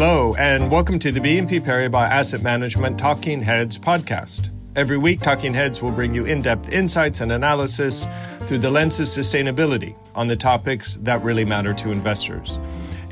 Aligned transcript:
Hello, 0.00 0.32
and 0.36 0.70
welcome 0.70 1.00
to 1.00 1.10
the 1.10 1.18
BNP 1.18 1.60
Paribas 1.62 2.08
Asset 2.08 2.40
Management 2.40 3.00
Talking 3.00 3.42
Heads 3.42 3.76
podcast. 3.76 4.48
Every 4.76 4.96
week, 4.96 5.20
Talking 5.20 5.52
Heads 5.52 5.82
will 5.82 5.90
bring 5.90 6.14
you 6.14 6.24
in 6.24 6.40
depth 6.40 6.70
insights 6.70 7.20
and 7.20 7.32
analysis 7.32 8.06
through 8.42 8.58
the 8.58 8.70
lens 8.70 9.00
of 9.00 9.08
sustainability 9.08 9.96
on 10.14 10.28
the 10.28 10.36
topics 10.36 10.98
that 10.98 11.20
really 11.24 11.44
matter 11.44 11.74
to 11.74 11.90
investors. 11.90 12.60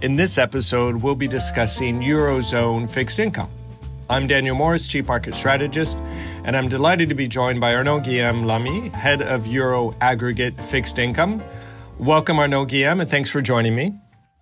In 0.03 0.15
this 0.15 0.39
episode, 0.39 1.03
we'll 1.03 1.17
be 1.17 1.27
discussing 1.27 2.03
Eurozone 2.03 2.89
fixed 2.89 3.19
income. 3.19 3.51
I'm 4.09 4.29
Daniel 4.29 4.55
Morris, 4.55 4.87
Chief 4.87 5.09
Market 5.09 5.35
Strategist, 5.35 5.99
and 6.45 6.57
I'm 6.57 6.69
delighted 6.69 7.09
to 7.09 7.17
be 7.17 7.27
joined 7.27 7.61
by 7.61 7.75
Arnaud 7.75 8.03
Guillaume 8.03 8.47
Lamy, 8.47 8.91
Head 8.91 9.23
of 9.23 9.45
Euro 9.49 9.97
Aggregate 10.01 10.61
Fixed 10.61 11.01
Income. 11.01 11.43
Welcome, 11.99 12.39
Arnaud 12.39 12.67
Guillaume, 12.67 13.01
and 13.01 13.11
thanks 13.11 13.29
for 13.29 13.43
joining 13.43 13.75
me. 13.75 13.93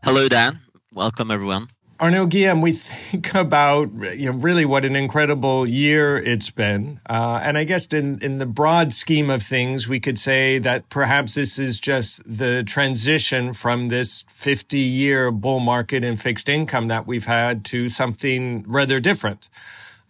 Hello, 0.02 0.28
Dan. 0.28 0.60
Welcome, 0.92 1.30
everyone. 1.30 1.68
Arnaud 2.04 2.26
Guillaume, 2.26 2.60
we 2.60 2.72
think 2.72 3.32
about 3.32 3.90
you 4.14 4.30
know, 4.30 4.36
really 4.36 4.66
what 4.66 4.84
an 4.84 4.94
incredible 4.94 5.66
year 5.66 6.18
it's 6.18 6.50
been. 6.50 7.00
Uh, 7.08 7.40
and 7.42 7.56
I 7.56 7.64
guess 7.64 7.86
in, 7.86 8.18
in 8.18 8.36
the 8.36 8.44
broad 8.44 8.92
scheme 8.92 9.30
of 9.30 9.42
things, 9.42 9.88
we 9.88 10.00
could 10.00 10.18
say 10.18 10.58
that 10.58 10.90
perhaps 10.90 11.34
this 11.34 11.58
is 11.58 11.80
just 11.80 12.20
the 12.26 12.62
transition 12.62 13.54
from 13.54 13.88
this 13.88 14.22
50 14.28 14.78
year 14.78 15.30
bull 15.30 15.60
market 15.60 16.04
in 16.04 16.18
fixed 16.18 16.50
income 16.50 16.88
that 16.88 17.06
we've 17.06 17.24
had 17.24 17.64
to 17.66 17.88
something 17.88 18.64
rather 18.66 19.00
different. 19.00 19.48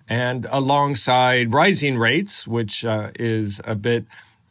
And 0.09 0.49
alongside 0.51 1.53
rising 1.53 1.97
rates, 1.97 2.45
which 2.45 2.85
uh, 2.85 3.13
is 3.21 3.61
a 3.65 3.77
bit 3.77 4.05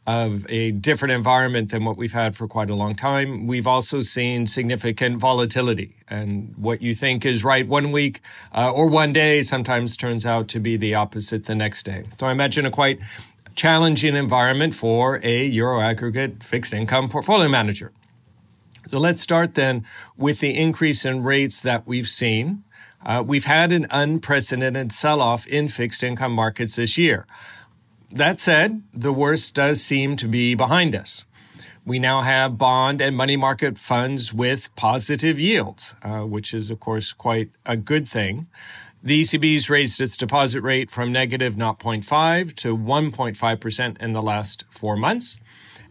of 0.06 0.44
a 0.50 0.70
different 0.72 1.12
environment 1.12 1.70
than 1.70 1.84
what 1.84 1.96
we've 1.96 2.12
had 2.12 2.36
for 2.36 2.46
quite 2.46 2.68
a 2.68 2.74
long 2.74 2.94
time. 2.94 3.46
We've 3.46 3.66
also 3.66 4.02
seen 4.02 4.46
significant 4.46 5.18
volatility, 5.18 5.96
and 6.08 6.54
what 6.56 6.82
you 6.82 6.94
think 6.94 7.24
is 7.24 7.42
right 7.42 7.66
one 7.66 7.90
week 7.90 8.20
uh, 8.54 8.70
or 8.70 8.88
one 8.88 9.12
day 9.12 9.42
sometimes 9.42 9.96
turns 9.96 10.26
out 10.26 10.48
to 10.48 10.60
be 10.60 10.76
the 10.76 10.94
opposite 10.94 11.46
the 11.46 11.54
next 11.54 11.84
day. 11.84 12.04
So 12.20 12.26
I 12.26 12.32
imagine 12.32 12.66
a 12.66 12.70
quite 12.70 13.00
challenging 13.54 14.14
environment 14.16 14.74
for 14.74 15.20
a 15.22 15.46
euro 15.46 15.80
aggregate 15.80 16.42
fixed 16.42 16.74
income 16.74 17.08
portfolio 17.08 17.48
manager. 17.48 17.92
So 18.88 18.98
let's 18.98 19.22
start 19.22 19.54
then 19.54 19.84
with 20.16 20.40
the 20.40 20.58
increase 20.58 21.04
in 21.06 21.22
rates 21.22 21.62
that 21.62 21.86
we've 21.86 22.08
seen. 22.08 22.64
Uh, 23.06 23.22
we've 23.26 23.44
had 23.44 23.72
an 23.72 23.86
unprecedented 23.90 24.92
sell 24.92 25.20
off 25.20 25.46
in 25.46 25.68
fixed 25.68 26.02
income 26.02 26.32
markets 26.32 26.76
this 26.76 26.98
year. 26.98 27.26
That 28.14 28.38
said, 28.38 28.84
the 28.92 29.12
worst 29.12 29.56
does 29.56 29.82
seem 29.82 30.14
to 30.16 30.28
be 30.28 30.54
behind 30.54 30.94
us. 30.94 31.24
We 31.84 31.98
now 31.98 32.20
have 32.20 32.56
bond 32.56 33.02
and 33.02 33.16
money 33.16 33.36
market 33.36 33.76
funds 33.76 34.32
with 34.32 34.72
positive 34.76 35.40
yields, 35.40 35.96
uh, 36.00 36.20
which 36.20 36.54
is, 36.54 36.70
of 36.70 36.78
course, 36.78 37.12
quite 37.12 37.50
a 37.66 37.76
good 37.76 38.06
thing. 38.06 38.46
The 39.02 39.22
ECB's 39.22 39.68
raised 39.68 40.00
its 40.00 40.16
deposit 40.16 40.60
rate 40.60 40.92
from 40.92 41.10
negative 41.10 41.56
0.5 41.56 42.54
to 42.54 42.78
1.5% 42.78 44.00
in 44.00 44.12
the 44.12 44.22
last 44.22 44.62
four 44.70 44.96
months. 44.96 45.36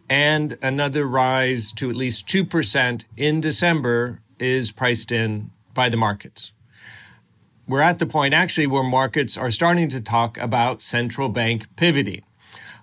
And 0.10 0.58
another 0.62 1.06
rise 1.06 1.74
to 1.74 1.90
at 1.90 1.96
least 1.98 2.26
2% 2.30 3.04
in 3.18 3.42
December 3.42 4.22
is 4.40 4.72
priced 4.72 5.12
in 5.12 5.52
by 5.74 5.90
the 5.90 5.98
markets 5.98 6.54
we're 7.68 7.82
at 7.82 8.00
the 8.00 8.06
point 8.06 8.34
actually 8.34 8.68
where 8.68 8.84
markets 8.84 9.38
are 9.38 9.52
starting 9.52 9.90
to 9.90 10.02
talk 10.02 10.38
about 10.38 10.82
central 10.82 11.30
bank 11.30 11.68
pivoting. 11.76 12.22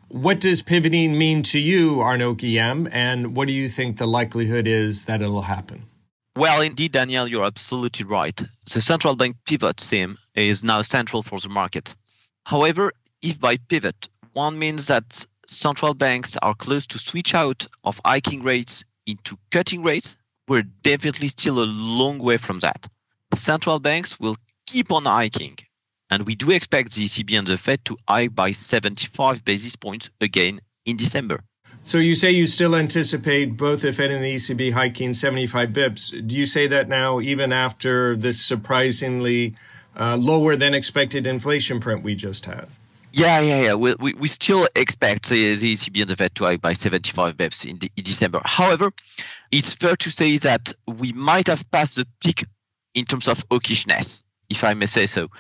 What 0.08 0.40
does 0.40 0.62
pivoting 0.62 1.16
mean 1.16 1.42
to 1.44 1.60
you, 1.60 2.00
Arnaud 2.00 2.34
Guillaume, 2.34 2.88
and 2.90 3.36
what 3.36 3.46
do 3.46 3.54
you 3.54 3.68
think 3.68 3.96
the 3.98 4.06
likelihood 4.06 4.66
is 4.66 5.04
that 5.04 5.22
it'll 5.22 5.42
happen? 5.42 5.84
Well, 6.36 6.62
indeed, 6.62 6.92
Daniel, 6.92 7.28
you're 7.28 7.44
absolutely 7.44 8.04
right. 8.04 8.40
The 8.72 8.80
central 8.80 9.14
bank 9.14 9.36
pivot 9.46 9.80
theme 9.80 10.16
is 10.34 10.64
now 10.64 10.82
central 10.82 11.22
for 11.22 11.38
the 11.38 11.48
market. 11.48 11.94
However, 12.44 12.92
if 13.22 13.38
by 13.38 13.56
pivot 13.56 14.08
one 14.32 14.58
means 14.58 14.86
that 14.86 15.26
central 15.46 15.94
banks 15.94 16.36
are 16.38 16.54
close 16.54 16.86
to 16.88 16.98
switch 16.98 17.34
out 17.34 17.66
of 17.84 18.00
hiking 18.04 18.42
rates 18.42 18.84
into 19.06 19.36
cutting 19.50 19.82
rates, 19.82 20.16
we're 20.48 20.62
definitely 20.82 21.28
still 21.28 21.62
a 21.62 21.66
long 21.66 22.18
way 22.18 22.36
from 22.36 22.60
that. 22.60 22.88
Central 23.34 23.78
banks 23.78 24.18
will 24.18 24.36
keep 24.70 24.92
on 24.92 25.04
hiking. 25.04 25.56
And 26.10 26.26
we 26.26 26.34
do 26.34 26.50
expect 26.50 26.94
the 26.94 27.04
ECB 27.04 27.38
and 27.38 27.46
the 27.46 27.56
Fed 27.56 27.84
to 27.84 27.96
hike 28.08 28.34
by 28.34 28.52
75 28.52 29.44
basis 29.44 29.76
points 29.76 30.10
again 30.20 30.60
in 30.84 30.96
December. 30.96 31.40
So 31.82 31.98
you 31.98 32.14
say 32.14 32.30
you 32.30 32.46
still 32.46 32.76
anticipate 32.76 33.56
both 33.56 33.82
the 33.82 33.92
Fed 33.92 34.10
and 34.10 34.22
the 34.22 34.34
ECB 34.34 34.72
hiking 34.72 35.14
75 35.14 35.70
bips. 35.70 36.10
Do 36.10 36.34
you 36.34 36.46
say 36.46 36.66
that 36.66 36.88
now, 36.88 37.20
even 37.20 37.52
after 37.52 38.16
this 38.16 38.40
surprisingly 38.44 39.56
uh, 39.98 40.16
lower 40.16 40.56
than 40.56 40.74
expected 40.74 41.26
inflation 41.26 41.80
print 41.80 42.02
we 42.02 42.14
just 42.14 42.44
had? 42.44 42.68
Yeah, 43.12 43.40
yeah, 43.40 43.62
yeah. 43.62 43.74
We, 43.74 43.94
we, 43.98 44.14
we 44.14 44.28
still 44.28 44.68
expect 44.76 45.30
the, 45.30 45.54
the 45.54 45.74
ECB 45.74 46.02
and 46.02 46.10
the 46.10 46.16
Fed 46.16 46.34
to 46.36 46.44
hike 46.44 46.60
by 46.60 46.74
75 46.74 47.36
bips 47.36 47.64
in, 47.64 47.78
in 47.96 48.04
December. 48.04 48.40
However, 48.44 48.92
it's 49.50 49.74
fair 49.74 49.96
to 49.96 50.10
say 50.10 50.36
that 50.38 50.72
we 50.86 51.12
might 51.12 51.46
have 51.46 51.68
passed 51.70 51.96
the 51.96 52.06
peak 52.22 52.44
in 52.94 53.04
terms 53.04 53.26
of 53.26 53.48
hawkishness 53.48 54.22
if 54.50 54.64
I 54.64 54.74
may 54.74 54.86
say 54.86 55.06
so. 55.06 55.30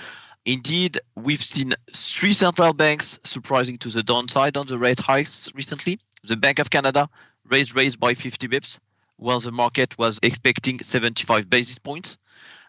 Indeed, 0.46 0.98
we've 1.16 1.42
seen 1.42 1.74
three 1.92 2.32
central 2.32 2.72
banks 2.72 3.18
surprising 3.24 3.76
to 3.78 3.88
the 3.88 4.02
downside 4.02 4.56
on 4.56 4.66
the 4.66 4.78
rate 4.78 5.00
hikes 5.00 5.50
recently. 5.54 6.00
The 6.24 6.36
Bank 6.36 6.58
of 6.58 6.70
Canada 6.70 7.08
raised 7.44 7.74
rates 7.74 7.96
by 7.96 8.14
50 8.14 8.48
bips, 8.48 8.78
while 9.16 9.40
the 9.40 9.52
market 9.52 9.98
was 9.98 10.18
expecting 10.22 10.78
75 10.78 11.50
basis 11.50 11.78
points. 11.78 12.16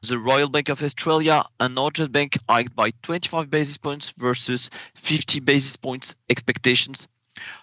The 0.01 0.18
Royal 0.18 0.50
Bank 0.50 0.68
of 0.69 0.81
Australia 0.81 1.44
and 1.59 1.78
Norges 1.78 2.12
Bank 2.12 2.38
hiked 2.50 2.75
by 2.75 2.91
25 3.03 3.50
basis 3.50 3.78
points 3.78 4.13
versus 4.18 4.69
50 4.96 5.40
basis 5.41 5.78
points 5.78 6.16
expectations. 6.30 7.07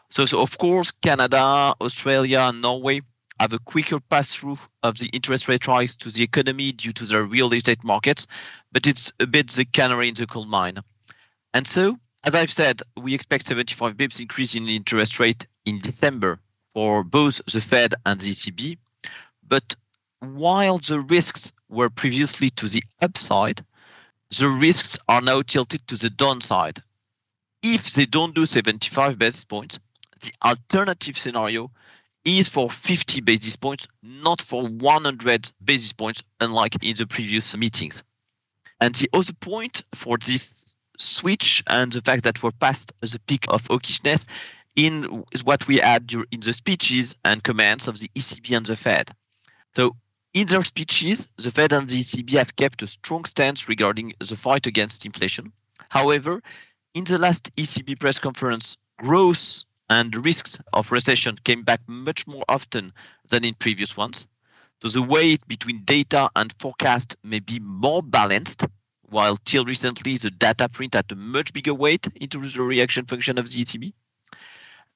So, 0.08 0.24
so 0.24 0.40
of 0.40 0.56
course, 0.56 0.90
Canada, 0.90 1.74
Australia, 1.80 2.40
and 2.40 2.62
Norway 2.62 3.02
have 3.40 3.52
a 3.52 3.58
quicker 3.58 4.00
pass 4.00 4.34
through 4.34 4.56
of 4.82 4.98
the 4.98 5.08
interest 5.08 5.48
rate 5.48 5.66
rise 5.66 5.94
to 5.96 6.10
the 6.10 6.22
economy 6.22 6.72
due 6.72 6.92
to 6.92 7.04
their 7.04 7.24
real 7.24 7.52
estate 7.52 7.84
markets, 7.84 8.26
but 8.72 8.86
it's 8.86 9.12
a 9.20 9.26
bit 9.26 9.50
the 9.50 9.64
canary 9.64 10.08
in 10.08 10.14
the 10.14 10.26
coal 10.26 10.44
mine. 10.44 10.78
And 11.54 11.66
so, 11.66 11.98
as 12.24 12.34
I've 12.34 12.50
said, 12.50 12.82
we 12.96 13.14
expect 13.14 13.46
75 13.46 13.96
bips 13.96 14.20
increase 14.20 14.54
in 14.54 14.68
interest 14.68 15.18
rate 15.18 15.46
in 15.64 15.78
December 15.80 16.40
for 16.74 17.02
both 17.02 17.40
the 17.46 17.60
Fed 17.60 17.94
and 18.04 18.20
the 18.20 18.30
ECB. 18.30 18.78
But 19.46 19.74
while 20.20 20.78
the 20.78 21.00
risks 21.00 21.52
were 21.68 21.90
previously 21.90 22.50
to 22.50 22.66
the 22.66 22.82
upside, 23.00 23.64
the 24.38 24.48
risks 24.48 24.98
are 25.08 25.20
now 25.20 25.42
tilted 25.42 25.86
to 25.88 25.96
the 25.96 26.10
downside. 26.10 26.82
If 27.62 27.94
they 27.94 28.04
don't 28.04 28.34
do 28.34 28.46
75 28.46 29.18
basis 29.18 29.44
points, 29.44 29.78
the 30.20 30.32
alternative 30.44 31.16
scenario 31.16 31.70
is 32.24 32.48
for 32.48 32.70
50 32.70 33.20
basis 33.22 33.56
points, 33.56 33.88
not 34.02 34.42
for 34.42 34.66
100 34.66 35.52
basis 35.64 35.92
points, 35.92 36.22
unlike 36.40 36.76
in 36.82 36.94
the 36.96 37.06
previous 37.06 37.56
meetings. 37.56 38.02
And 38.80 38.94
the 38.94 39.10
other 39.12 39.32
point 39.32 39.84
for 39.94 40.16
this 40.18 40.74
switch 40.98 41.62
and 41.66 41.92
the 41.92 42.00
fact 42.00 42.24
that 42.24 42.42
we're 42.42 42.52
past 42.52 42.92
the 43.00 43.20
peak 43.26 43.46
of 43.48 43.62
hawkishness 43.64 44.24
in 44.76 45.24
is 45.32 45.44
what 45.44 45.66
we 45.66 45.78
had 45.78 46.12
in 46.30 46.40
the 46.40 46.52
speeches 46.52 47.16
and 47.24 47.42
comments 47.42 47.88
of 47.88 47.98
the 47.98 48.08
ECB 48.14 48.56
and 48.56 48.66
the 48.66 48.76
Fed. 48.76 49.14
So 49.74 49.96
in 50.34 50.46
their 50.46 50.62
speeches, 50.62 51.28
the 51.36 51.50
Fed 51.50 51.72
and 51.72 51.88
the 51.88 52.00
ECB 52.00 52.30
have 52.30 52.54
kept 52.56 52.82
a 52.82 52.86
strong 52.86 53.24
stance 53.24 53.68
regarding 53.68 54.14
the 54.20 54.36
fight 54.36 54.66
against 54.66 55.04
inflation. 55.04 55.52
However, 55.88 56.40
in 56.94 57.04
the 57.04 57.18
last 57.18 57.50
ECB 57.56 57.98
press 57.98 58.18
conference, 58.18 58.76
growth 58.98 59.64
and 59.90 60.14
risks 60.24 60.58
of 60.72 60.92
recession 60.92 61.38
came 61.44 61.62
back 61.62 61.80
much 61.86 62.26
more 62.26 62.44
often 62.48 62.92
than 63.30 63.44
in 63.44 63.54
previous 63.54 63.96
ones. 63.96 64.26
So 64.80 64.88
the 64.88 65.02
weight 65.02 65.46
between 65.48 65.82
data 65.84 66.30
and 66.36 66.54
forecast 66.60 67.16
may 67.24 67.40
be 67.40 67.58
more 67.58 68.02
balanced, 68.02 68.64
while 69.08 69.36
till 69.36 69.64
recently 69.64 70.16
the 70.16 70.30
data 70.30 70.68
print 70.68 70.94
had 70.94 71.10
a 71.10 71.16
much 71.16 71.52
bigger 71.52 71.74
weight 71.74 72.06
into 72.16 72.38
the 72.38 72.62
reaction 72.62 73.06
function 73.06 73.38
of 73.38 73.50
the 73.50 73.64
ECB. 73.64 73.92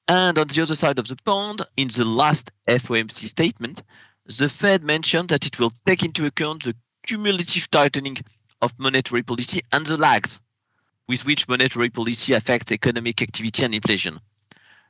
And 0.07 0.37
on 0.37 0.47
the 0.47 0.61
other 0.61 0.75
side 0.75 0.99
of 0.99 1.07
the 1.07 1.15
pond, 1.23 1.61
in 1.77 1.87
the 1.87 2.05
last 2.05 2.51
FOMC 2.67 3.27
statement, 3.27 3.83
the 4.25 4.49
Fed 4.49 4.83
mentioned 4.83 5.29
that 5.29 5.45
it 5.45 5.59
will 5.59 5.73
take 5.85 6.03
into 6.03 6.25
account 6.25 6.63
the 6.63 6.75
cumulative 7.07 7.69
tightening 7.71 8.17
of 8.61 8.77
monetary 8.79 9.23
policy 9.23 9.61
and 9.71 9.85
the 9.85 9.97
lags 9.97 10.41
with 11.07 11.25
which 11.25 11.47
monetary 11.47 11.89
policy 11.89 12.33
affects 12.33 12.71
economic 12.71 13.21
activity 13.21 13.63
and 13.63 13.73
inflation. 13.73 14.19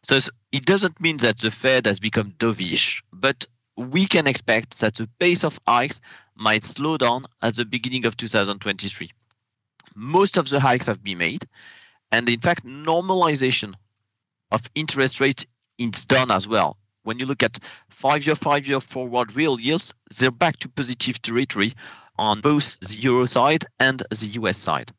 So 0.04 0.20
it 0.52 0.66
doesn't 0.66 1.00
mean 1.00 1.18
that 1.18 1.40
the 1.40 1.50
Fed 1.50 1.86
has 1.86 2.00
become 2.00 2.32
dovish, 2.32 3.02
but 3.12 3.48
we 3.76 4.06
can 4.06 4.28
expect 4.28 4.80
that 4.80 4.96
the 4.96 5.10
pace 5.20 5.44
of 5.44 5.60
hikes 5.68 6.02
might 6.36 6.64
slow 6.64 6.98
down 6.98 7.26
at 7.42 7.56
the 7.56 7.66
beginning 7.66 8.06
of 8.06 8.18
2023. 8.18 9.12
Most 9.96 10.38
of 10.38 10.50
the 10.50 10.60
hikes 10.60 10.88
have 10.88 11.04
been 11.04 11.18
made, 11.20 11.46
and 12.12 12.28
in 12.30 12.40
fact, 12.40 12.66
normalization 12.66 13.74
of 14.52 14.70
interest 14.76 15.20
rates 15.20 15.46
is 15.78 16.06
done 16.06 16.32
as 16.32 16.48
well. 16.48 16.78
when 17.04 17.20
you 17.20 17.26
look 17.26 17.44
at 17.44 17.60
five 17.90 18.26
year, 18.26 18.36
five 18.36 18.68
year 18.68 18.80
forward 18.80 19.36
real 19.36 19.60
yields, 19.60 19.94
they're 20.18 20.32
back 20.32 20.58
to 20.58 20.70
positive 20.70 21.22
territory 21.22 21.74
on 22.18 22.42
both 22.42 22.80
the 22.80 22.96
euro 22.96 23.26
side 23.26 23.66
and 23.80 24.04
the 24.10 24.30
US 24.34 24.58
side. 24.58 24.92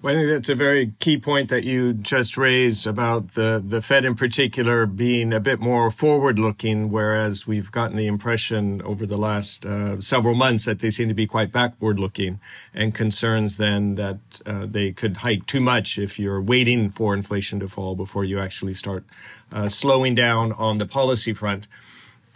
Well, 0.00 0.14
I 0.14 0.18
think 0.18 0.30
that's 0.30 0.48
a 0.48 0.54
very 0.54 0.92
key 1.00 1.18
point 1.18 1.48
that 1.48 1.64
you 1.64 1.92
just 1.92 2.36
raised 2.36 2.86
about 2.86 3.34
the, 3.34 3.60
the 3.66 3.82
Fed 3.82 4.04
in 4.04 4.14
particular 4.14 4.86
being 4.86 5.32
a 5.32 5.40
bit 5.40 5.58
more 5.58 5.90
forward 5.90 6.38
looking, 6.38 6.92
whereas 6.92 7.48
we've 7.48 7.72
gotten 7.72 7.96
the 7.96 8.06
impression 8.06 8.80
over 8.82 9.06
the 9.06 9.18
last 9.18 9.66
uh, 9.66 10.00
several 10.00 10.36
months 10.36 10.66
that 10.66 10.78
they 10.78 10.92
seem 10.92 11.08
to 11.08 11.14
be 11.14 11.26
quite 11.26 11.50
backward 11.50 11.98
looking 11.98 12.38
and 12.72 12.94
concerns 12.94 13.56
then 13.56 13.96
that 13.96 14.20
uh, 14.46 14.66
they 14.66 14.92
could 14.92 15.16
hike 15.16 15.46
too 15.46 15.60
much 15.60 15.98
if 15.98 16.16
you're 16.16 16.40
waiting 16.40 16.90
for 16.90 17.12
inflation 17.12 17.58
to 17.58 17.66
fall 17.66 17.96
before 17.96 18.24
you 18.24 18.38
actually 18.38 18.74
start 18.74 19.02
uh, 19.50 19.68
slowing 19.68 20.14
down 20.14 20.52
on 20.52 20.78
the 20.78 20.86
policy 20.86 21.32
front. 21.32 21.66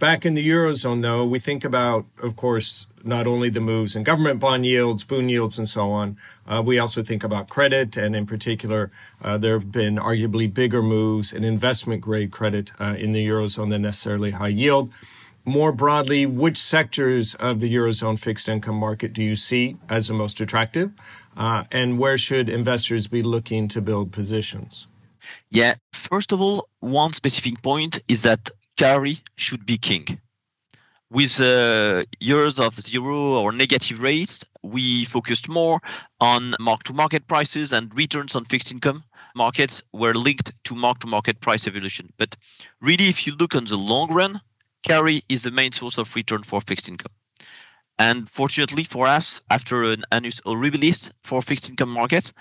Back 0.00 0.26
in 0.26 0.34
the 0.34 0.44
Eurozone, 0.48 1.00
though, 1.00 1.24
we 1.24 1.38
think 1.38 1.64
about, 1.64 2.06
of 2.20 2.34
course, 2.34 2.86
not 3.04 3.26
only 3.26 3.48
the 3.48 3.60
moves 3.60 3.96
in 3.96 4.02
government 4.02 4.40
bond 4.40 4.66
yields, 4.66 5.04
bund 5.04 5.30
yields, 5.30 5.58
and 5.58 5.68
so 5.68 5.90
on. 5.90 6.16
Uh, 6.46 6.62
we 6.64 6.78
also 6.78 7.02
think 7.02 7.24
about 7.24 7.48
credit, 7.48 7.96
and 7.96 8.14
in 8.14 8.26
particular, 8.26 8.90
uh, 9.22 9.38
there 9.38 9.58
have 9.58 9.70
been 9.72 9.96
arguably 9.96 10.52
bigger 10.52 10.82
moves 10.82 11.32
in 11.32 11.44
investment 11.44 12.00
grade 12.00 12.30
credit 12.30 12.72
uh, 12.80 12.94
in 12.98 13.12
the 13.12 13.26
Eurozone 13.26 13.70
than 13.70 13.82
necessarily 13.82 14.32
high 14.32 14.48
yield. 14.48 14.92
More 15.44 15.72
broadly, 15.72 16.24
which 16.24 16.56
sectors 16.56 17.34
of 17.34 17.60
the 17.60 17.74
Eurozone 17.74 18.18
fixed 18.18 18.48
income 18.48 18.76
market 18.76 19.12
do 19.12 19.22
you 19.22 19.34
see 19.34 19.76
as 19.88 20.06
the 20.06 20.14
most 20.14 20.40
attractive? 20.40 20.92
Uh, 21.36 21.64
and 21.72 21.98
where 21.98 22.18
should 22.18 22.48
investors 22.48 23.06
be 23.06 23.22
looking 23.22 23.66
to 23.68 23.80
build 23.80 24.12
positions? 24.12 24.86
Yeah, 25.50 25.74
first 25.92 26.32
of 26.32 26.40
all, 26.40 26.68
one 26.80 27.12
specific 27.12 27.62
point 27.62 28.02
is 28.08 28.22
that 28.22 28.50
carry 28.76 29.18
should 29.36 29.66
be 29.66 29.78
king 29.78 30.20
with 31.12 31.40
uh, 31.42 32.04
years 32.20 32.58
of 32.58 32.80
zero 32.80 33.34
or 33.34 33.52
negative 33.52 34.00
rates, 34.00 34.46
we 34.62 35.04
focused 35.04 35.46
more 35.46 35.78
on 36.20 36.54
mark-to-market 36.58 37.28
prices 37.28 37.72
and 37.72 37.94
returns 37.94 38.34
on 38.34 38.46
fixed 38.46 38.72
income 38.72 39.04
markets 39.36 39.82
were 39.92 40.14
linked 40.14 40.52
to 40.64 40.74
mark-to-market 40.74 41.40
price 41.40 41.66
evolution. 41.66 42.10
But 42.16 42.34
really, 42.80 43.08
if 43.08 43.26
you 43.26 43.34
look 43.36 43.54
on 43.54 43.66
the 43.66 43.76
long 43.76 44.12
run, 44.12 44.40
carry 44.82 45.22
is 45.28 45.42
the 45.42 45.50
main 45.50 45.72
source 45.72 45.98
of 45.98 46.14
return 46.16 46.42
for 46.42 46.62
fixed 46.62 46.88
income. 46.88 47.12
And 47.98 48.28
fortunately 48.30 48.84
for 48.84 49.06
us, 49.06 49.42
after 49.50 49.84
an 49.84 50.04
annus 50.12 50.40
horribilis 50.40 51.12
for 51.22 51.42
fixed 51.42 51.68
income 51.68 51.90
markets, 51.90 52.32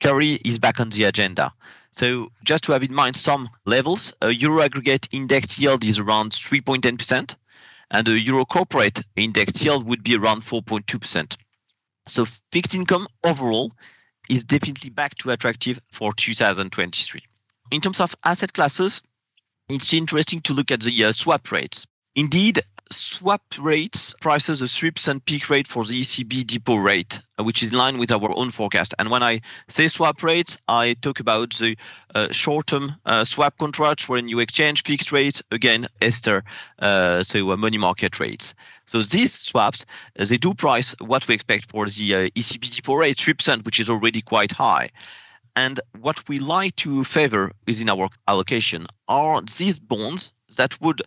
carry 0.00 0.34
is 0.44 0.58
back 0.58 0.80
on 0.80 0.90
the 0.90 1.04
agenda. 1.04 1.52
So 1.92 2.32
just 2.44 2.64
to 2.64 2.72
have 2.72 2.82
in 2.82 2.92
mind 2.92 3.16
some 3.16 3.48
levels, 3.66 4.12
a 4.20 4.30
euro 4.30 4.62
aggregate 4.62 5.08
index 5.12 5.58
yield 5.60 5.84
is 5.84 6.00
around 6.00 6.32
3.10% 6.32 7.36
and 7.90 8.06
the 8.06 8.18
euro 8.18 8.44
corporate 8.44 9.00
index 9.16 9.62
yield 9.64 9.88
would 9.88 10.02
be 10.02 10.16
around 10.16 10.42
4.2%. 10.42 11.36
So 12.08 12.24
fixed 12.52 12.74
income 12.74 13.06
overall 13.24 13.72
is 14.28 14.44
definitely 14.44 14.90
back 14.90 15.14
to 15.16 15.30
attractive 15.30 15.80
for 15.90 16.12
2023. 16.12 17.22
In 17.70 17.80
terms 17.80 18.00
of 18.00 18.14
asset 18.24 18.52
classes, 18.52 19.02
it's 19.68 19.92
interesting 19.92 20.40
to 20.42 20.52
look 20.52 20.70
at 20.70 20.80
the 20.80 21.04
uh, 21.04 21.12
swap 21.12 21.50
rates. 21.50 21.86
Indeed, 22.16 22.60
swap 22.90 23.42
rates 23.58 24.14
prices 24.22 24.62
a 24.62 24.64
3% 24.64 25.22
peak 25.26 25.50
rate 25.50 25.68
for 25.68 25.84
the 25.84 26.00
ECB 26.00 26.44
depo 26.44 26.82
rate, 26.82 27.20
uh, 27.38 27.44
which 27.44 27.62
is 27.62 27.68
in 27.68 27.76
line 27.76 27.98
with 27.98 28.10
our 28.10 28.34
own 28.38 28.50
forecast. 28.50 28.94
And 28.98 29.10
when 29.10 29.22
I 29.22 29.42
say 29.68 29.86
swap 29.88 30.22
rates, 30.22 30.56
I 30.66 30.94
talk 31.02 31.20
about 31.20 31.50
the 31.56 31.76
uh, 32.14 32.32
short-term 32.32 32.96
uh, 33.04 33.26
swap 33.26 33.58
contracts 33.58 34.08
when 34.08 34.30
you 34.30 34.38
exchange 34.38 34.82
fixed 34.84 35.12
rates 35.12 35.42
again 35.50 35.88
€STR, 36.00 36.42
uh, 36.78 37.22
so 37.22 37.50
uh, 37.50 37.56
money 37.58 37.76
market 37.76 38.18
rates. 38.18 38.54
So 38.86 39.02
these 39.02 39.34
swaps, 39.34 39.84
uh, 40.18 40.24
they 40.24 40.38
do 40.38 40.54
price 40.54 40.94
what 41.00 41.28
we 41.28 41.34
expect 41.34 41.70
for 41.70 41.84
the 41.84 42.30
ECB 42.30 42.80
depo 42.80 42.98
rate, 42.98 43.18
3%, 43.18 43.66
which 43.66 43.78
is 43.78 43.90
already 43.90 44.22
quite 44.22 44.52
high. 44.52 44.88
And 45.54 45.80
what 46.00 46.26
we 46.30 46.38
like 46.38 46.76
to 46.76 47.04
favor 47.04 47.52
is 47.66 47.82
in 47.82 47.90
our 47.90 48.08
allocation 48.26 48.86
are 49.06 49.42
these 49.42 49.78
bonds 49.78 50.32
that 50.56 50.80
would 50.80 51.02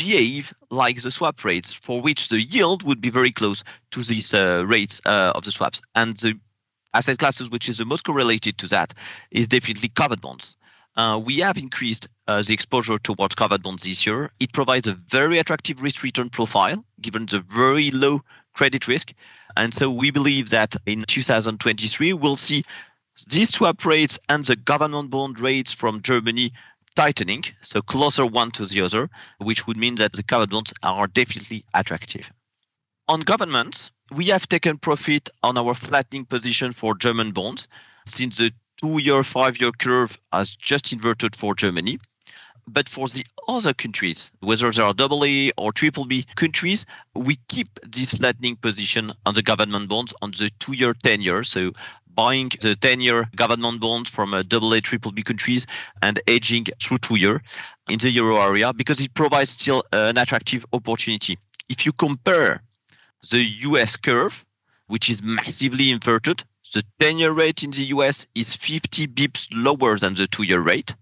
behave 0.00 0.54
like 0.70 1.02
the 1.02 1.10
swap 1.10 1.44
rates, 1.44 1.72
for 1.72 2.00
which 2.00 2.28
the 2.28 2.40
yield 2.40 2.82
would 2.84 3.00
be 3.00 3.10
very 3.10 3.30
close 3.30 3.62
to 3.90 4.00
these 4.00 4.32
uh, 4.32 4.64
rates 4.66 5.00
uh, 5.04 5.32
of 5.34 5.44
the 5.44 5.52
swaps. 5.52 5.82
And 5.94 6.16
the 6.16 6.38
asset 6.94 7.18
classes 7.18 7.50
which 7.50 7.68
is 7.68 7.78
the 7.78 7.84
most 7.84 8.04
correlated 8.04 8.56
to 8.58 8.66
that 8.68 8.94
is 9.30 9.46
definitely 9.46 9.90
covered 9.90 10.20
bonds. 10.20 10.56
Uh, 10.96 11.20
we 11.22 11.38
have 11.38 11.56
increased 11.56 12.08
uh, 12.26 12.42
the 12.42 12.54
exposure 12.54 12.98
towards 12.98 13.34
covered 13.34 13.62
bonds 13.62 13.84
this 13.84 14.06
year. 14.06 14.30
It 14.40 14.52
provides 14.52 14.88
a 14.88 14.94
very 14.94 15.38
attractive 15.38 15.82
risk 15.82 16.02
return 16.02 16.30
profile 16.30 16.82
given 17.00 17.26
the 17.26 17.40
very 17.40 17.90
low 17.90 18.22
credit 18.54 18.88
risk. 18.88 19.12
And 19.56 19.72
so 19.74 19.90
we 19.90 20.10
believe 20.10 20.48
that 20.50 20.74
in 20.86 21.04
2023, 21.06 22.12
we'll 22.14 22.36
see 22.36 22.64
these 23.28 23.50
swap 23.50 23.84
rates 23.84 24.18
and 24.28 24.44
the 24.44 24.56
government 24.56 25.10
bond 25.10 25.40
rates 25.40 25.72
from 25.72 26.00
Germany 26.02 26.52
tightening, 26.96 27.44
so 27.62 27.80
closer 27.80 28.26
one 28.26 28.50
to 28.52 28.66
the 28.66 28.80
other, 28.80 29.08
which 29.38 29.66
would 29.66 29.76
mean 29.76 29.96
that 29.96 30.12
the 30.12 30.22
covered 30.22 30.50
bonds 30.50 30.72
are 30.82 31.06
definitely 31.06 31.64
attractive. 31.74 32.30
On 33.08 33.20
governments, 33.20 33.90
we 34.10 34.26
have 34.26 34.48
taken 34.48 34.78
profit 34.78 35.30
on 35.42 35.56
our 35.56 35.74
flattening 35.74 36.24
position 36.24 36.72
for 36.72 36.96
German 36.96 37.32
bonds 37.32 37.68
since 38.06 38.36
the 38.36 38.52
two 38.80 38.98
year, 38.98 39.22
five 39.22 39.60
year 39.60 39.72
curve 39.72 40.18
has 40.32 40.54
just 40.54 40.92
inverted 40.92 41.36
for 41.36 41.54
Germany. 41.54 41.98
But 42.66 42.88
for 42.88 43.08
the 43.08 43.24
other 43.48 43.72
countries, 43.72 44.30
whether 44.40 44.70
they 44.70 44.82
are 44.82 44.94
AA 44.96 45.50
or 45.56 45.72
triple 45.72 46.04
B 46.04 46.24
countries, 46.36 46.86
we 47.14 47.36
keep 47.48 47.80
this 47.82 48.10
flattening 48.14 48.56
position 48.56 49.12
on 49.26 49.34
the 49.34 49.42
government 49.42 49.88
bonds 49.88 50.14
on 50.22 50.30
the 50.32 50.50
two 50.60 50.74
year, 50.74 50.94
10 50.94 51.20
years. 51.20 51.48
So 51.48 51.72
buying 52.14 52.50
the 52.60 52.76
10 52.76 53.00
year 53.00 53.28
government 53.36 53.80
bonds 53.80 54.10
from 54.10 54.34
uh, 54.34 54.42
a 54.42 54.56
AA, 54.56 54.80
triple 54.82 55.12
B 55.12 55.22
countries 55.22 55.66
and 56.02 56.20
aging 56.26 56.66
through 56.80 56.98
two 56.98 57.16
year 57.16 57.42
in 57.88 57.98
the 57.98 58.10
euro 58.10 58.40
area 58.40 58.72
because 58.72 59.00
it 59.00 59.14
provides 59.14 59.50
still 59.50 59.84
uh, 59.92 60.06
an 60.08 60.18
attractive 60.18 60.64
opportunity. 60.72 61.38
If 61.68 61.86
you 61.86 61.92
compare 61.92 62.62
the 63.30 63.42
US 63.42 63.96
curve, 63.96 64.44
which 64.86 65.08
is 65.08 65.22
massively 65.22 65.90
inverted, 65.90 66.42
the 66.72 66.84
10 67.00 67.18
year 67.18 67.32
rate 67.32 67.62
in 67.62 67.70
the 67.70 67.84
US 67.96 68.26
is 68.34 68.54
50 68.54 69.08
bips 69.08 69.48
lower 69.52 69.98
than 69.98 70.14
the 70.14 70.26
two 70.26 70.44
year 70.44 70.60
rate. 70.60 70.94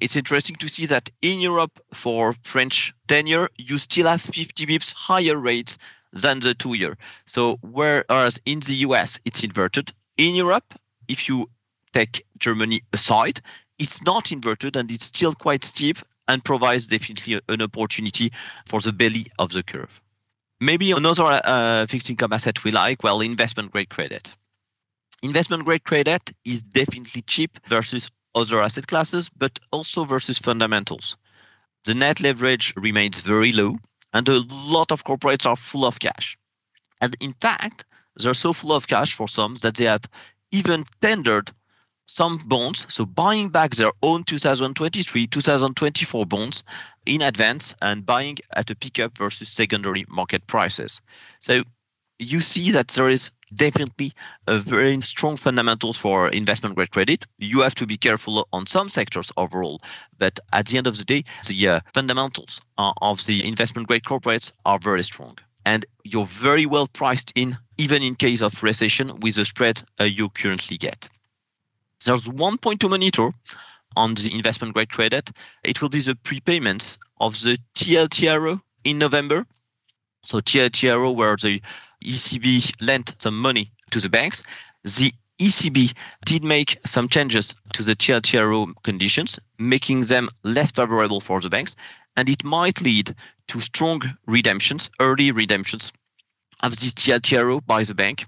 It's 0.00 0.16
interesting 0.16 0.56
to 0.56 0.68
see 0.68 0.86
that 0.86 1.10
in 1.22 1.40
Europe 1.40 1.80
for 1.94 2.34
French 2.42 2.92
10 3.08 3.26
year, 3.26 3.48
you 3.56 3.78
still 3.78 4.08
have 4.08 4.20
50 4.20 4.66
bips 4.66 4.92
higher 4.92 5.36
rates 5.36 5.78
than 6.12 6.40
the 6.40 6.54
two 6.54 6.74
year. 6.74 6.96
So 7.26 7.58
whereas 7.62 8.40
in 8.44 8.60
the 8.60 8.74
US, 8.86 9.20
it's 9.24 9.44
inverted, 9.44 9.92
in 10.16 10.34
Europe, 10.34 10.74
if 11.08 11.28
you 11.28 11.48
take 11.92 12.24
Germany 12.38 12.82
aside, 12.92 13.40
it's 13.78 14.02
not 14.02 14.32
inverted 14.32 14.76
and 14.76 14.90
it's 14.90 15.06
still 15.06 15.34
quite 15.34 15.64
steep 15.64 15.98
and 16.28 16.44
provides 16.44 16.86
definitely 16.86 17.40
an 17.48 17.62
opportunity 17.62 18.32
for 18.66 18.80
the 18.80 18.92
belly 18.92 19.26
of 19.38 19.50
the 19.52 19.62
curve. 19.62 20.00
Maybe 20.60 20.92
another 20.92 21.40
uh, 21.44 21.86
fixed 21.86 22.08
income 22.08 22.32
asset 22.32 22.62
we 22.62 22.70
like, 22.70 23.02
well, 23.02 23.20
investment 23.20 23.72
grade 23.72 23.88
credit. 23.88 24.30
Investment 25.22 25.64
grade 25.64 25.84
credit 25.84 26.30
is 26.44 26.62
definitely 26.62 27.22
cheap 27.22 27.58
versus 27.66 28.10
other 28.34 28.62
asset 28.62 28.86
classes, 28.86 29.28
but 29.28 29.58
also 29.72 30.04
versus 30.04 30.38
fundamentals. 30.38 31.16
The 31.84 31.94
net 31.94 32.20
leverage 32.20 32.72
remains 32.76 33.20
very 33.20 33.52
low, 33.52 33.76
and 34.12 34.28
a 34.28 34.44
lot 34.52 34.92
of 34.92 35.04
corporates 35.04 35.46
are 35.46 35.56
full 35.56 35.84
of 35.84 35.98
cash. 35.98 36.38
And 37.00 37.16
in 37.20 37.32
fact, 37.34 37.84
they're 38.16 38.34
so 38.34 38.52
full 38.52 38.72
of 38.72 38.86
cash 38.86 39.14
for 39.14 39.28
some 39.28 39.56
that 39.56 39.76
they 39.76 39.86
have 39.86 40.04
even 40.50 40.84
tendered 41.00 41.50
some 42.06 42.38
bonds, 42.46 42.84
so 42.88 43.06
buying 43.06 43.48
back 43.48 43.74
their 43.74 43.92
own 44.02 44.22
2023, 44.24 45.26
2024 45.26 46.26
bonds 46.26 46.62
in 47.06 47.22
advance 47.22 47.74
and 47.80 48.04
buying 48.04 48.36
at 48.54 48.70
a 48.70 48.74
pickup 48.74 49.16
versus 49.16 49.48
secondary 49.48 50.04
market 50.08 50.46
prices. 50.46 51.00
So 51.40 51.62
you 52.18 52.40
see 52.40 52.70
that 52.72 52.88
there 52.88 53.08
is 53.08 53.30
definitely 53.54 54.12
a 54.46 54.58
very 54.58 55.00
strong 55.00 55.36
fundamentals 55.36 55.96
for 55.96 56.28
investment 56.28 56.74
grade 56.74 56.90
credit. 56.90 57.24
You 57.38 57.60
have 57.60 57.74
to 57.76 57.86
be 57.86 57.96
careful 57.96 58.46
on 58.52 58.66
some 58.66 58.88
sectors 58.88 59.32
overall, 59.36 59.80
but 60.18 60.38
at 60.52 60.66
the 60.66 60.78
end 60.78 60.86
of 60.86 60.98
the 60.98 61.04
day, 61.04 61.24
the 61.48 61.68
uh, 61.68 61.80
fundamentals 61.94 62.60
uh, 62.78 62.92
of 63.00 63.24
the 63.26 63.46
investment 63.46 63.88
grade 63.88 64.04
corporates 64.04 64.52
are 64.66 64.78
very 64.78 65.02
strong 65.02 65.38
and 65.64 65.86
you're 66.04 66.26
very 66.26 66.66
well 66.66 66.86
priced 66.86 67.32
in, 67.34 67.56
even 67.78 68.02
in 68.02 68.14
case 68.14 68.42
of 68.42 68.62
recession, 68.62 69.20
with 69.20 69.36
the 69.36 69.44
spread 69.44 69.82
uh, 70.00 70.04
you 70.04 70.28
currently 70.30 70.76
get. 70.76 71.08
There's 72.04 72.28
one 72.28 72.58
point 72.58 72.80
to 72.80 72.88
monitor 72.88 73.30
on 73.96 74.14
the 74.14 74.32
investment 74.34 74.74
grade 74.74 74.90
credit. 74.90 75.30
It 75.62 75.80
will 75.80 75.88
be 75.88 76.00
the 76.00 76.14
prepayments 76.14 76.98
of 77.20 77.40
the 77.40 77.58
TLTRO 77.74 78.60
in 78.84 78.98
November. 78.98 79.46
So 80.22 80.40
TLTRO, 80.40 81.14
where 81.14 81.36
the 81.36 81.62
ECB 82.04 82.74
lent 82.80 83.14
some 83.18 83.38
money 83.38 83.70
to 83.90 84.00
the 84.00 84.08
banks. 84.08 84.42
The 84.82 85.12
ECB 85.38 85.94
did 86.24 86.44
make 86.44 86.78
some 86.86 87.08
changes 87.08 87.54
to 87.72 87.82
the 87.82 87.96
TLTRO 87.96 88.74
conditions, 88.82 89.38
making 89.58 90.02
them 90.02 90.28
less 90.42 90.70
favorable 90.72 91.20
for 91.20 91.40
the 91.40 91.50
banks. 91.50 91.74
And 92.16 92.28
it 92.28 92.44
might 92.44 92.82
lead 92.82 93.14
to 93.48 93.60
strong 93.60 94.02
redemptions, 94.26 94.90
early 95.00 95.30
redemptions 95.30 95.92
of 96.62 96.78
this 96.78 96.94
TLTRO 96.94 97.64
by 97.66 97.82
the 97.82 97.94
bank 97.94 98.26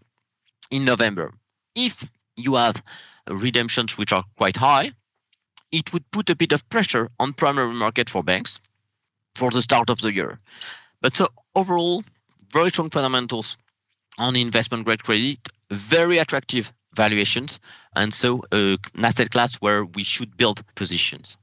in 0.71 0.85
November. 0.85 1.33
If 1.75 2.09
you 2.37 2.55
have 2.57 2.83
redemptions 3.29 3.97
which 3.97 4.13
are 4.13 4.25
quite 4.37 4.57
high, 4.57 4.93
it 5.71 5.93
would 5.93 6.11
put 6.11 6.31
a 6.31 6.37
bit 6.37 6.53
of 6.53 6.69
pressure 6.69 7.09
on 7.19 7.33
primary 7.33 7.73
market 7.73 8.09
for 8.09 8.23
banks 8.23 8.61
for 9.35 9.51
the 9.51 9.63
start 9.63 9.91
of 9.91 10.01
the 10.01 10.13
year. 10.13 10.39
But 11.01 11.17
so 11.17 11.29
overall, 11.55 12.05
very 12.53 12.71
strong 12.71 12.91
fundamentals 12.91 13.57
on 14.19 14.37
investment 14.37 14.85
grade 14.85 15.03
credit, 15.03 15.49
very 15.71 16.19
attractive 16.19 16.73
valuations, 16.95 17.59
and 17.97 18.15
so 18.15 18.45
uh, 18.53 18.77
an 18.95 19.05
asset 19.05 19.31
class 19.31 19.57
where 19.57 19.85
we 19.85 20.05
should 20.05 20.37
build 20.37 20.63
positions. 20.77 21.37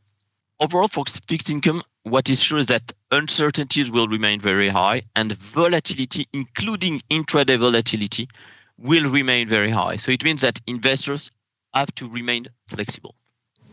Overall, 0.61 0.87
for 0.87 1.05
fixed 1.27 1.49
income, 1.49 1.81
what 2.03 2.29
is 2.29 2.39
sure 2.39 2.59
is 2.59 2.67
that 2.67 2.93
uncertainties 3.09 3.89
will 3.89 4.07
remain 4.07 4.39
very 4.39 4.69
high 4.69 5.01
and 5.15 5.31
volatility, 5.33 6.27
including 6.33 7.01
intraday 7.09 7.57
volatility, 7.57 8.29
will 8.77 9.09
remain 9.09 9.47
very 9.47 9.71
high. 9.71 9.95
So 9.95 10.11
it 10.11 10.23
means 10.23 10.41
that 10.41 10.61
investors 10.67 11.31
have 11.73 11.93
to 11.95 12.07
remain 12.07 12.45
flexible. 12.67 13.15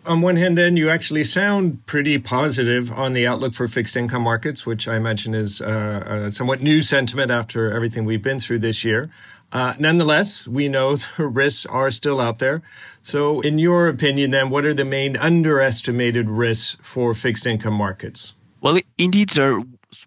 On 0.06 0.22
one 0.22 0.36
hand, 0.36 0.56
then, 0.56 0.78
you 0.78 0.88
actually 0.88 1.24
sound 1.24 1.84
pretty 1.84 2.16
positive 2.16 2.90
on 2.90 3.12
the 3.12 3.26
outlook 3.26 3.52
for 3.52 3.68
fixed 3.68 3.94
income 3.94 4.22
markets, 4.22 4.64
which 4.64 4.88
I 4.88 4.96
imagine 4.96 5.34
is 5.34 5.60
uh, 5.60 6.28
a 6.28 6.32
somewhat 6.32 6.62
new 6.62 6.80
sentiment 6.80 7.30
after 7.30 7.70
everything 7.70 8.06
we've 8.06 8.22
been 8.22 8.40
through 8.40 8.60
this 8.60 8.82
year. 8.82 9.10
Uh, 9.50 9.74
nonetheless, 9.78 10.46
we 10.46 10.68
know 10.68 10.96
the 11.16 11.26
risks 11.26 11.66
are 11.66 11.90
still 11.90 12.20
out 12.20 12.38
there. 12.38 12.62
So, 13.02 13.40
in 13.40 13.58
your 13.58 13.88
opinion, 13.88 14.30
then, 14.30 14.50
what 14.50 14.64
are 14.64 14.74
the 14.74 14.84
main 14.84 15.16
underestimated 15.16 16.28
risks 16.28 16.76
for 16.82 17.14
fixed 17.14 17.46
income 17.46 17.74
markets? 17.74 18.34
Well, 18.60 18.78
indeed, 18.98 19.30
there's 19.30 19.64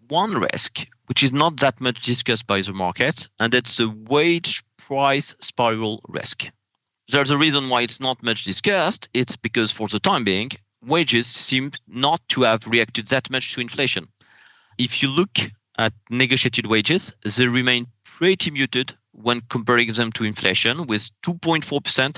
one 0.07 0.37
risk 0.37 0.85
which 1.07 1.23
is 1.23 1.33
not 1.33 1.57
that 1.57 1.81
much 1.81 2.01
discussed 2.03 2.47
by 2.47 2.61
the 2.61 2.71
markets, 2.71 3.29
and 3.39 3.51
that's 3.51 3.75
the 3.75 3.89
wage 3.89 4.63
price 4.77 5.35
spiral 5.41 6.01
risk. 6.07 6.49
There's 7.09 7.31
a 7.31 7.37
reason 7.37 7.67
why 7.67 7.81
it's 7.81 7.99
not 7.99 8.23
much 8.23 8.45
discussed. 8.45 9.09
It's 9.13 9.35
because, 9.35 9.71
for 9.71 9.89
the 9.89 9.99
time 9.99 10.23
being, 10.23 10.51
wages 10.85 11.27
seem 11.27 11.71
not 11.87 12.21
to 12.29 12.43
have 12.43 12.65
reacted 12.65 13.07
that 13.07 13.29
much 13.29 13.53
to 13.53 13.61
inflation. 13.61 14.07
If 14.77 15.03
you 15.03 15.09
look 15.09 15.37
at 15.77 15.93
negotiated 16.09 16.67
wages, 16.67 17.15
they 17.25 17.47
remain 17.47 17.87
pretty 18.05 18.51
muted 18.51 18.95
when 19.11 19.41
comparing 19.49 19.91
them 19.93 20.11
to 20.13 20.23
inflation 20.23 20.87
with 20.87 21.09
2.4% 21.21 22.17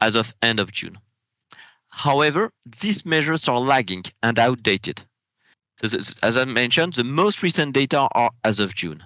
as 0.00 0.14
of 0.16 0.34
end 0.42 0.60
of 0.60 0.72
June. 0.72 0.98
However, 1.88 2.50
these 2.80 3.06
measures 3.06 3.48
are 3.48 3.60
lagging 3.60 4.04
and 4.22 4.38
outdated. 4.38 5.02
So 5.84 5.98
as 6.22 6.36
I 6.36 6.44
mentioned, 6.44 6.94
the 6.94 7.04
most 7.04 7.42
recent 7.42 7.72
data 7.72 8.08
are 8.12 8.30
as 8.42 8.60
of 8.60 8.74
June. 8.74 9.02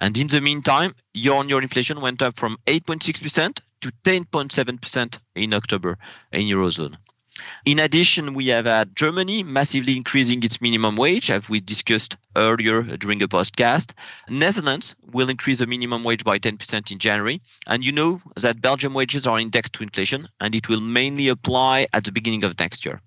And 0.00 0.16
in 0.16 0.28
the 0.28 0.40
meantime, 0.40 0.94
year-on-year 1.14 1.60
inflation 1.60 2.00
went 2.00 2.22
up 2.22 2.38
from 2.38 2.56
8.6% 2.66 3.60
to 3.80 3.92
10.7% 4.04 5.18
in 5.34 5.54
October 5.54 5.98
in 6.32 6.42
Eurozone. 6.42 6.96
In 7.64 7.78
addition, 7.78 8.34
we 8.34 8.48
have 8.48 8.66
had 8.66 8.96
Germany 8.96 9.42
massively 9.42 9.96
increasing 9.96 10.42
its 10.42 10.60
minimum 10.60 10.96
wage, 10.96 11.30
as 11.30 11.48
we 11.48 11.60
discussed 11.60 12.16
earlier 12.36 12.82
during 12.82 13.22
a 13.22 13.28
podcast. 13.28 13.92
Netherlands 14.28 14.96
will 15.12 15.28
increase 15.28 15.58
the 15.58 15.66
minimum 15.66 16.04
wage 16.04 16.24
by 16.24 16.38
10% 16.38 16.92
in 16.92 16.98
January. 16.98 17.40
And 17.66 17.84
you 17.84 17.92
know 17.92 18.20
that 18.36 18.60
Belgium 18.60 18.94
wages 18.94 19.26
are 19.26 19.38
indexed 19.38 19.74
to 19.74 19.82
inflation, 19.82 20.28
and 20.40 20.54
it 20.54 20.68
will 20.68 20.80
mainly 20.80 21.28
apply 21.28 21.86
at 21.92 22.04
the 22.04 22.12
beginning 22.12 22.44
of 22.44 22.58
next 22.58 22.84
year. 22.84 23.00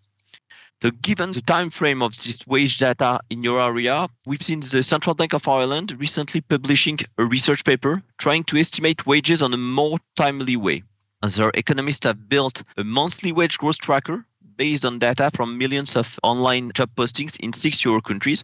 So 0.81 0.89
given 0.89 1.31
the 1.31 1.41
time 1.41 1.69
frame 1.69 2.01
of 2.01 2.15
this 2.17 2.45
wage 2.47 2.79
data 2.79 3.19
in 3.29 3.43
euro 3.43 3.67
area, 3.67 4.09
we've 4.25 4.41
seen 4.41 4.61
the 4.61 4.81
Central 4.81 5.13
Bank 5.13 5.33
of 5.33 5.47
Ireland 5.47 5.95
recently 5.99 6.41
publishing 6.41 6.97
a 7.19 7.25
research 7.25 7.63
paper 7.63 8.01
trying 8.17 8.43
to 8.45 8.57
estimate 8.57 9.05
wages 9.05 9.43
on 9.43 9.53
a 9.53 9.57
more 9.57 9.99
timely 10.15 10.57
way. 10.57 10.81
Their 11.21 11.51
economists 11.53 12.05
have 12.05 12.27
built 12.27 12.63
a 12.77 12.83
monthly 12.83 13.31
wage 13.31 13.57
growth 13.57 13.77
tracker 13.77 14.25
based 14.57 14.85
on 14.85 14.99
data 14.99 15.29
from 15.33 15.57
millions 15.57 15.95
of 15.95 16.19
online 16.23 16.71
job 16.73 16.89
postings 16.95 17.39
in 17.39 17.53
six 17.53 17.85
Euro 17.85 18.01
countries. 18.01 18.43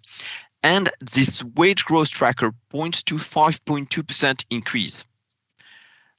And 0.64 0.90
this 1.00 1.44
wage 1.44 1.86
growth 1.86 2.10
tracker 2.10 2.52
points 2.70 3.04
to 3.04 3.16
5.2% 3.16 4.46
increase. 4.50 5.04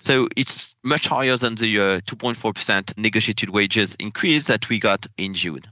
So 0.00 0.29
it's 0.37 0.77
much 0.85 1.09
higher 1.09 1.37
than 1.37 1.57
the 1.57 1.81
uh, 1.81 2.00
2.4% 2.00 2.97
negotiated 2.97 3.50
wages 3.50 3.97
increase 3.99 4.47
that 4.47 4.69
we 4.69 4.79
got 4.79 5.07
in 5.17 5.35
June. 5.35 5.62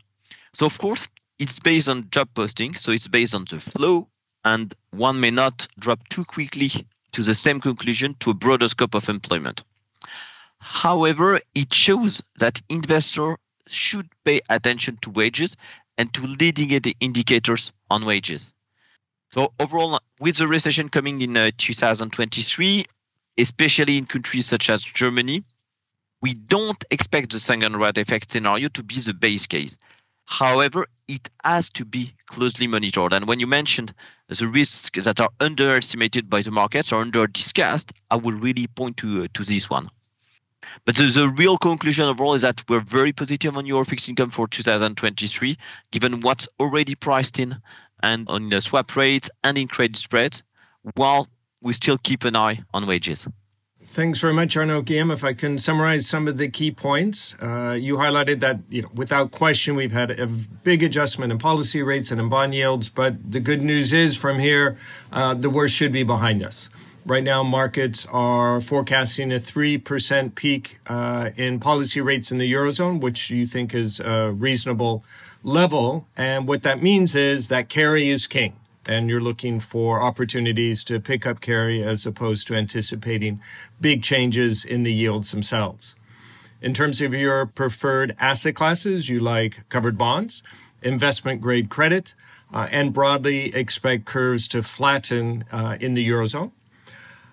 So, 0.52 0.66
of 0.66 0.78
course, 0.78 1.08
it's 1.38 1.60
based 1.60 1.88
on 1.88 2.10
job 2.10 2.28
posting. 2.34 2.74
So 2.74 2.92
it's 2.92 3.08
based 3.08 3.34
on 3.34 3.44
the 3.48 3.60
flow, 3.60 4.08
and 4.44 4.74
one 4.90 5.20
may 5.20 5.30
not 5.30 5.68
drop 5.78 6.08
too 6.08 6.24
quickly 6.24 6.70
to 7.12 7.22
the 7.22 7.34
same 7.34 7.60
conclusion 7.60 8.14
to 8.20 8.30
a 8.30 8.34
broader 8.34 8.68
scope 8.68 8.94
of 8.94 9.08
employment. 9.08 9.62
However, 10.68 11.40
it 11.54 11.72
shows 11.72 12.24
that 12.38 12.60
investors 12.68 13.36
should 13.68 14.08
pay 14.24 14.40
attention 14.50 14.98
to 15.02 15.10
wages 15.10 15.56
and 15.96 16.12
to 16.12 16.22
leading 16.22 16.70
indicators 16.98 17.70
on 17.88 18.04
wages. 18.04 18.52
So 19.30 19.52
overall, 19.60 20.00
with 20.18 20.38
the 20.38 20.48
recession 20.48 20.88
coming 20.88 21.22
in 21.22 21.36
uh, 21.36 21.52
2023, 21.56 22.84
especially 23.38 23.96
in 23.96 24.06
countries 24.06 24.46
such 24.46 24.68
as 24.68 24.82
Germany, 24.82 25.44
we 26.20 26.34
don't 26.34 26.84
expect 26.90 27.30
the 27.30 27.78
rate 27.78 27.98
effect 27.98 28.30
scenario 28.30 28.68
to 28.70 28.82
be 28.82 28.96
the 28.96 29.14
base 29.14 29.46
case. 29.46 29.78
However, 30.24 30.86
it 31.06 31.30
has 31.44 31.70
to 31.70 31.84
be 31.84 32.12
closely 32.26 32.66
monitored. 32.66 33.12
And 33.12 33.28
when 33.28 33.38
you 33.38 33.46
mentioned 33.46 33.94
the 34.26 34.48
risks 34.48 35.04
that 35.04 35.20
are 35.20 35.30
underestimated 35.38 36.28
by 36.28 36.40
the 36.40 36.50
markets 36.50 36.92
or 36.92 37.02
under 37.02 37.28
discussed, 37.28 37.92
I 38.10 38.16
will 38.16 38.32
really 38.32 38.66
point 38.66 38.96
to 38.98 39.22
uh, 39.22 39.28
to 39.34 39.44
this 39.44 39.70
one. 39.70 39.90
But 40.84 40.96
the, 40.96 41.04
the 41.06 41.28
real 41.28 41.56
conclusion 41.58 42.06
overall 42.06 42.34
is 42.34 42.42
that 42.42 42.62
we're 42.68 42.80
very 42.80 43.12
positive 43.12 43.56
on 43.56 43.66
your 43.66 43.84
fixed 43.84 44.08
income 44.08 44.30
for 44.30 44.46
2023, 44.48 45.56
given 45.90 46.20
what's 46.20 46.48
already 46.60 46.94
priced 46.94 47.38
in 47.38 47.56
and 48.02 48.28
on 48.28 48.48
the 48.48 48.60
swap 48.60 48.94
rates 48.96 49.30
and 49.42 49.56
in 49.56 49.68
credit 49.68 49.96
spreads, 49.96 50.42
while 50.94 51.28
we 51.62 51.72
still 51.72 51.98
keep 51.98 52.24
an 52.24 52.36
eye 52.36 52.60
on 52.72 52.86
wages. 52.86 53.26
Thanks 53.96 54.20
very 54.20 54.34
much, 54.34 54.54
Arnaud 54.58 54.82
Guillaume. 54.82 55.10
If 55.10 55.24
I 55.24 55.32
can 55.32 55.58
summarize 55.58 56.06
some 56.06 56.28
of 56.28 56.36
the 56.36 56.48
key 56.48 56.70
points, 56.70 57.34
uh, 57.40 57.78
you 57.80 57.96
highlighted 57.96 58.40
that 58.40 58.58
you 58.68 58.82
know, 58.82 58.90
without 58.94 59.30
question 59.30 59.74
we've 59.74 59.90
had 59.90 60.10
a 60.20 60.26
big 60.26 60.82
adjustment 60.82 61.32
in 61.32 61.38
policy 61.38 61.82
rates 61.82 62.10
and 62.10 62.20
in 62.20 62.28
bond 62.28 62.54
yields. 62.54 62.90
But 62.90 63.32
the 63.32 63.40
good 63.40 63.62
news 63.62 63.94
is, 63.94 64.14
from 64.14 64.38
here, 64.38 64.76
uh, 65.12 65.32
the 65.32 65.48
worst 65.48 65.74
should 65.74 65.92
be 65.92 66.02
behind 66.02 66.44
us. 66.44 66.68
Right 67.06 67.22
now, 67.22 67.44
markets 67.44 68.04
are 68.10 68.60
forecasting 68.60 69.30
a 69.30 69.36
3% 69.36 70.34
peak 70.34 70.80
uh, 70.88 71.30
in 71.36 71.60
policy 71.60 72.00
rates 72.00 72.32
in 72.32 72.38
the 72.38 72.52
Eurozone, 72.52 73.00
which 73.00 73.30
you 73.30 73.46
think 73.46 73.72
is 73.72 74.00
a 74.00 74.32
reasonable 74.32 75.04
level. 75.44 76.08
And 76.16 76.48
what 76.48 76.64
that 76.64 76.82
means 76.82 77.14
is 77.14 77.46
that 77.46 77.68
carry 77.68 78.10
is 78.10 78.26
king. 78.26 78.56
And 78.88 79.08
you're 79.08 79.20
looking 79.20 79.60
for 79.60 80.02
opportunities 80.02 80.82
to 80.82 80.98
pick 80.98 81.24
up 81.24 81.40
carry 81.40 81.80
as 81.80 82.06
opposed 82.06 82.48
to 82.48 82.56
anticipating 82.56 83.40
big 83.80 84.02
changes 84.02 84.64
in 84.64 84.82
the 84.82 84.92
yields 84.92 85.30
themselves. 85.30 85.94
In 86.60 86.74
terms 86.74 87.00
of 87.00 87.14
your 87.14 87.46
preferred 87.46 88.16
asset 88.18 88.56
classes, 88.56 89.08
you 89.08 89.20
like 89.20 89.60
covered 89.68 89.96
bonds, 89.96 90.42
investment 90.82 91.40
grade 91.40 91.68
credit, 91.68 92.14
uh, 92.52 92.66
and 92.72 92.92
broadly 92.92 93.54
expect 93.54 94.06
curves 94.06 94.48
to 94.48 94.60
flatten 94.60 95.44
uh, 95.52 95.76
in 95.80 95.94
the 95.94 96.08
Eurozone. 96.08 96.50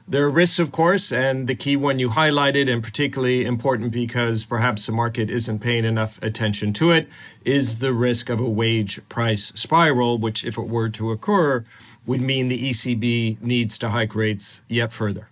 There 0.06 0.26
are 0.26 0.30
risks, 0.30 0.60
of 0.60 0.74
course, 0.74 1.14
and 1.14 1.48
the 1.48 1.56
key 1.56 1.78
one 1.78 1.98
you 1.98 2.10
highlighted, 2.10 2.70
and 2.70 2.84
particularly 2.84 3.46
important 3.46 3.92
because 3.94 4.44
perhaps 4.44 4.86
the 4.86 4.92
market 4.92 5.30
isn't 5.30 5.60
paying 5.60 5.86
enough 5.86 6.22
attention 6.22 6.74
to 6.74 6.92
it, 6.92 7.08
is 7.46 7.80
the 7.80 7.94
risk 7.94 8.30
of 8.30 8.42
a 8.42 8.50
wage 8.50 9.00
price 9.08 9.54
spiral, 9.56 10.18
which, 10.18 10.44
if 10.44 10.58
it 10.58 10.68
were 10.68 10.90
to 10.90 11.12
occur, 11.12 11.64
would 12.06 12.20
mean 12.20 12.50
the 12.50 12.70
ECB 12.70 13.42
needs 13.42 13.78
to 13.78 13.90
hike 13.90 14.14
rates 14.14 14.60
yet 14.68 14.92
further. 14.92 15.30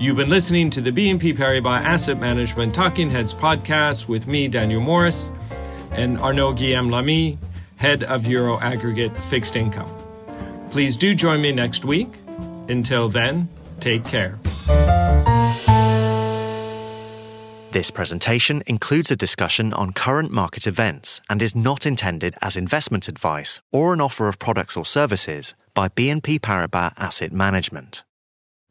You've 0.00 0.16
been 0.16 0.30
listening 0.30 0.70
to 0.70 0.80
the 0.80 0.92
BNP 0.92 1.36
Paribas 1.36 1.82
Asset 1.82 2.20
Management 2.20 2.72
Talking 2.72 3.10
Heads 3.10 3.34
podcast 3.34 4.06
with 4.06 4.28
me, 4.28 4.46
Daniel 4.46 4.80
Morris, 4.80 5.32
and 5.90 6.20
Arnaud 6.20 6.52
Guillaume 6.52 6.88
Lamy, 6.88 7.36
head 7.74 8.04
of 8.04 8.24
Euro 8.24 8.60
Aggregate 8.60 9.16
Fixed 9.22 9.56
Income. 9.56 9.90
Please 10.70 10.96
do 10.96 11.16
join 11.16 11.40
me 11.40 11.50
next 11.50 11.84
week. 11.84 12.10
Until 12.68 13.08
then, 13.08 13.48
take 13.80 14.04
care. 14.04 14.38
This 17.72 17.90
presentation 17.90 18.62
includes 18.68 19.10
a 19.10 19.16
discussion 19.16 19.72
on 19.72 19.92
current 19.92 20.30
market 20.30 20.68
events 20.68 21.20
and 21.28 21.42
is 21.42 21.56
not 21.56 21.84
intended 21.84 22.36
as 22.40 22.56
investment 22.56 23.08
advice 23.08 23.60
or 23.72 23.92
an 23.94 24.00
offer 24.00 24.28
of 24.28 24.38
products 24.38 24.76
or 24.76 24.86
services 24.86 25.56
by 25.74 25.88
BNP 25.88 26.38
Paribas 26.38 26.92
Asset 26.96 27.32
Management. 27.32 28.04